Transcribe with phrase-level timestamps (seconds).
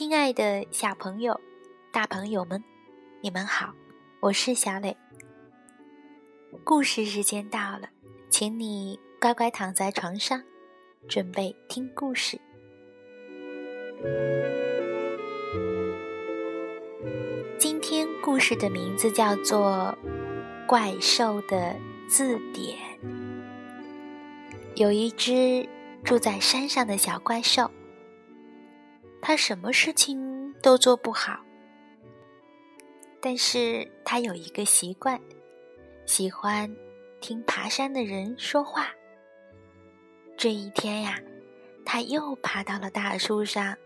[0.00, 1.38] 亲爱的小朋友、
[1.92, 2.64] 大朋友们，
[3.20, 3.74] 你们好，
[4.20, 4.96] 我是小磊。
[6.64, 7.90] 故事时间到了，
[8.30, 10.42] 请你乖乖躺在床上，
[11.06, 12.40] 准备听故事。
[17.58, 19.94] 今天故事的名字叫做
[20.66, 21.76] 《怪兽的
[22.08, 22.78] 字典》。
[24.76, 25.68] 有一只
[26.02, 27.70] 住在山上的小怪兽。
[29.22, 31.38] 他什么事情都做不好，
[33.20, 35.20] 但是他有一个习惯，
[36.06, 36.74] 喜欢
[37.20, 38.88] 听爬山的人说话。
[40.38, 41.20] 这一天呀，
[41.84, 43.76] 他又爬到了大树上。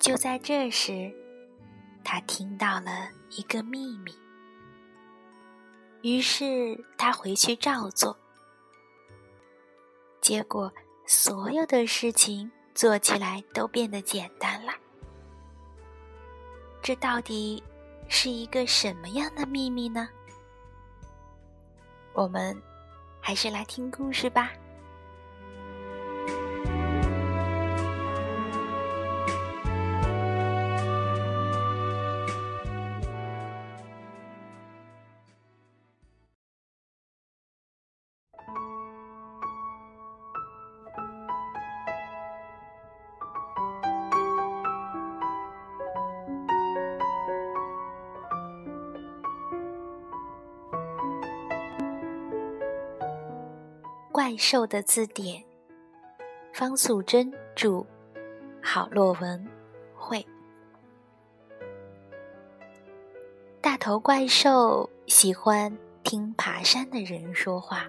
[0.00, 1.12] 就在这时，
[2.04, 4.12] 他听到了一个秘密，
[6.02, 8.18] 于是他回去照做，
[10.20, 10.72] 结果
[11.06, 12.50] 所有的事情。
[12.78, 14.72] 做起来都变得简单了。
[16.80, 17.60] 这到底
[18.06, 20.08] 是一个什么样的秘密呢？
[22.12, 22.56] 我们
[23.20, 24.52] 还是来听故事吧。
[54.18, 55.44] 怪兽的字典，
[56.52, 57.86] 方素珍著，
[58.60, 59.46] 郝洛文
[59.94, 60.26] 绘。
[63.60, 67.86] 大头怪兽喜欢听爬山的人说话。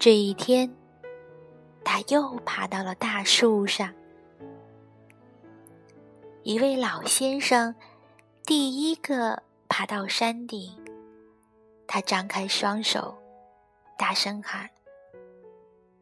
[0.00, 0.68] 这一天，
[1.84, 3.94] 他又爬到了大树上。
[6.42, 7.72] 一位老先生
[8.44, 10.76] 第一个爬到山顶，
[11.86, 13.16] 他张开双手。
[13.98, 14.68] 大声喊：“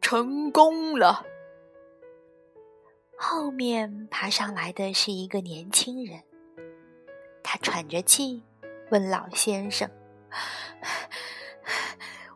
[0.02, 1.24] 成功了！”
[3.16, 6.20] 后面爬上来的是一个年轻人，
[7.42, 8.42] 他喘着气
[8.90, 9.88] 问老先生：“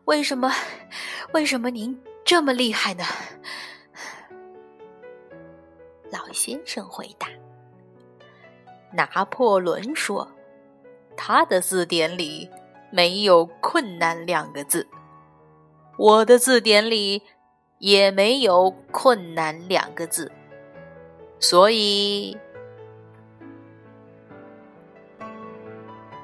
[0.05, 0.49] 为什么？
[1.33, 3.03] 为什么您这么厉害呢？”
[6.09, 7.27] 老先生回答
[8.93, 10.31] ：“拿破仑说，
[11.17, 12.49] 他的字典里
[12.91, 14.87] 没有‘困难’两个字。”
[15.99, 17.21] 我的字典里
[17.79, 20.31] 也没有“困难”两个字，
[21.41, 22.37] 所以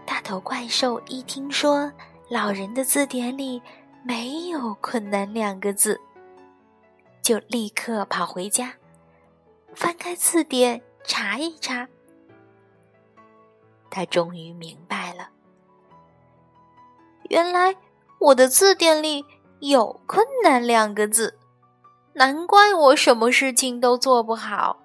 [0.06, 1.92] 大头怪兽一听说
[2.30, 3.62] 老人的字典里
[4.02, 6.00] 没有“困难”两个字，
[7.22, 8.76] 就立刻跑回家，
[9.74, 11.86] 翻开字典查一查。
[13.90, 15.32] 他终于明白了，
[17.24, 17.76] 原来
[18.20, 19.26] 我的字典里。
[19.60, 21.40] 有困难两个字，
[22.14, 24.82] 难怪我什么事情都做不好。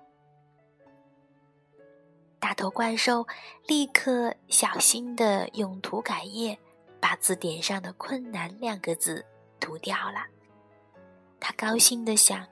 [2.39, 3.27] 大头怪兽
[3.67, 6.59] 立刻小心的用涂改液
[6.99, 9.27] 把字典上的“困难”两个字
[9.59, 10.25] 涂掉了。
[11.39, 12.47] 他高兴的想：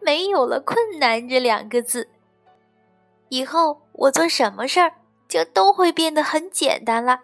[0.00, 2.08] 没有了“困难”这两个字，
[3.28, 4.94] 以后我做什么事儿
[5.28, 7.20] 就都会变得很简单了。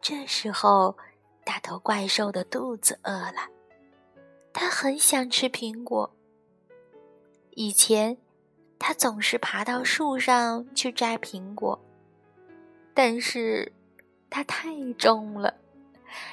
[0.00, 0.96] 这时候。
[1.44, 3.48] 大头怪兽的肚子饿了，
[4.52, 6.10] 它很想吃苹果。
[7.50, 8.16] 以前，
[8.78, 11.78] 它总是爬到树上去摘苹果，
[12.92, 13.72] 但是
[14.30, 15.54] 它太重了，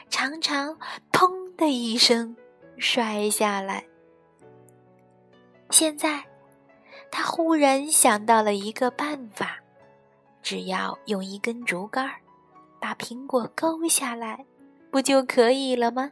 [0.09, 0.77] 常常
[1.11, 2.35] “砰”的一声
[2.77, 3.85] 摔下来。
[5.69, 6.25] 现在，
[7.11, 9.59] 他忽然想到了一个办法：
[10.41, 12.09] 只要用一根竹竿
[12.79, 14.45] 把苹果勾下来。
[14.91, 16.11] 不就可以了吗？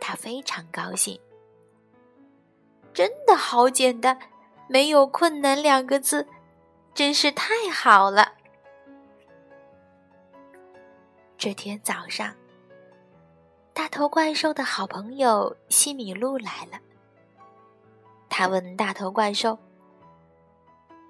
[0.00, 1.20] 他非常高兴，
[2.94, 4.18] 真的好简单，
[4.66, 6.26] 没有困难两个字，
[6.94, 8.32] 真是太好了。
[11.36, 12.34] 这天早上，
[13.74, 16.80] 大头怪兽的好朋友西米露来了。
[18.30, 19.58] 他问大头怪兽：“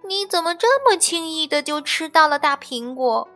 [0.03, 3.29] 你怎么这么轻易的就吃到了大苹果？”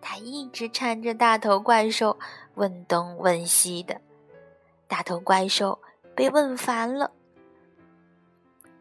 [0.00, 2.18] 他一直缠着大头怪兽
[2.54, 4.00] 问东问西的，
[4.88, 5.78] 大头怪兽
[6.14, 7.12] 被问烦了，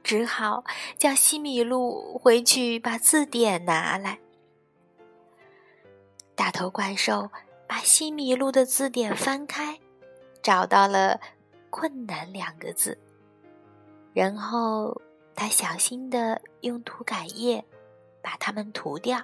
[0.04, 0.64] 只好
[0.98, 4.20] 叫西米露回去把字典拿来。
[6.36, 7.30] 大头怪兽
[7.68, 9.78] 把西米露的字典翻开，
[10.42, 11.20] 找到了
[11.70, 12.98] “困难”两个字，
[14.14, 15.00] 然后
[15.36, 17.64] 他小心的用涂改液
[18.22, 19.22] 把它们涂掉。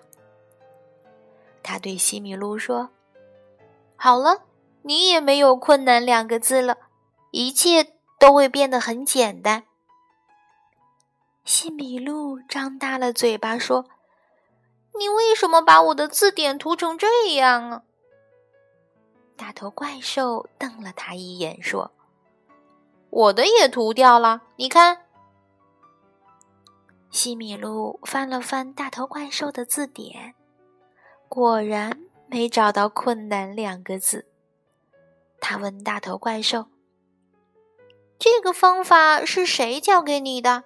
[1.65, 2.91] 他对西米露说
[3.97, 4.43] ：“好了，
[4.83, 6.77] 你也没有困难两个字了，
[7.31, 9.63] 一切都会变得很简单。”
[11.43, 13.85] 西米露张大了嘴巴说
[14.99, 17.81] ：“你为什么把我的字典涂成这样啊？”
[19.35, 21.91] 大头怪兽瞪了他一眼说
[23.09, 25.01] ：“我的也涂掉了，你看。”
[27.09, 30.34] 西米露翻了翻大头怪兽的字典。
[31.27, 34.25] 果然没找到“困难”两个字。
[35.39, 36.67] 他问大头怪兽
[38.17, 40.63] ：“这个方法是谁教给你的？”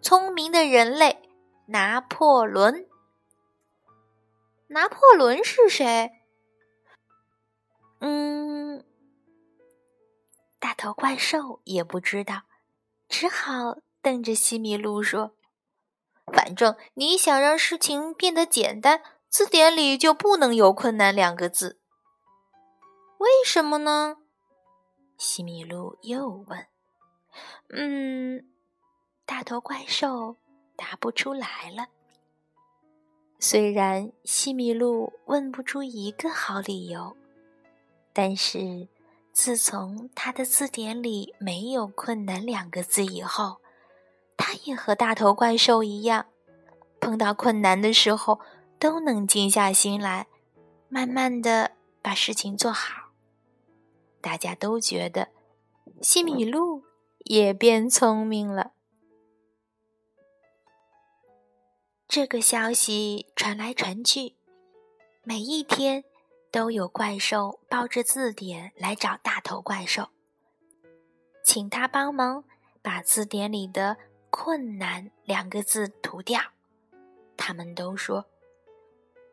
[0.00, 1.28] 聪明的人类，
[1.66, 2.86] 拿破仑。
[4.68, 6.12] 拿破仑是谁？
[7.98, 8.84] 嗯，
[10.58, 12.42] 大头怪兽也不知道，
[13.08, 15.36] 只好瞪着西米露说。
[16.32, 21.78] 反正你想让事情变得简单，字典里就不能有“困难”两个字。
[23.18, 24.16] 为什么呢？
[25.18, 26.66] 西米露又问。
[27.68, 28.44] 嗯，
[29.26, 30.36] 大头怪兽
[30.76, 31.86] 答不出来了。
[33.38, 37.16] 虽然西米露问不出一个好理由，
[38.12, 38.88] 但是
[39.32, 43.60] 自从他的字典里没有“困难”两个字以后。
[44.42, 46.24] 他也和大头怪兽一样，
[46.98, 48.40] 碰到困难的时候
[48.78, 50.28] 都能静下心来，
[50.88, 53.10] 慢慢的把事情做好。
[54.22, 55.28] 大家都觉得
[56.00, 56.82] 西米露
[57.26, 58.72] 也变聪明了。
[62.08, 64.36] 这个消息传来传去，
[65.22, 66.02] 每一天
[66.50, 70.08] 都有怪兽抱着字典来找大头怪兽，
[71.44, 72.42] 请他帮忙
[72.80, 73.98] 把字典里的。
[74.30, 76.40] 困难两个字涂掉，
[77.36, 78.26] 他们都说：“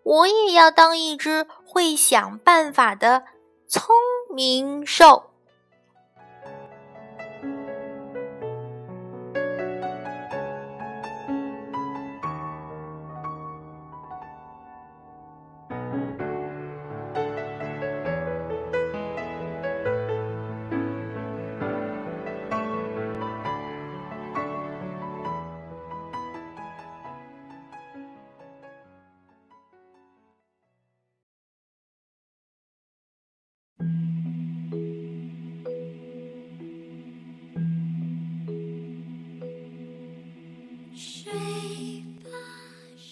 [0.03, 3.25] 我也要当一只会想办法的
[3.67, 3.95] 聪
[4.33, 5.31] 明兽。”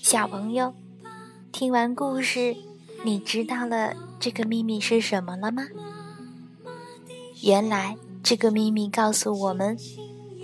[0.06, 0.72] 小朋友，
[1.52, 2.56] 听完故事，
[3.04, 5.64] 你知道了这个秘密是什么了吗？
[7.42, 9.76] 原来，这个秘密告诉我们，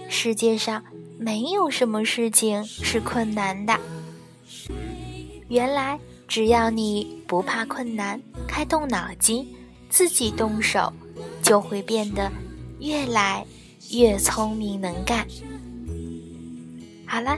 [0.10, 0.84] 世界上
[1.20, 3.80] 没有什么事情是困难的。
[5.48, 9.48] 原来，只要你不怕困难，开动脑筋，
[9.92, 10.92] 自己动手，
[11.44, 12.32] 就会变得
[12.80, 13.46] 越来
[13.92, 15.28] 越聪明能干。
[17.06, 17.38] 好了。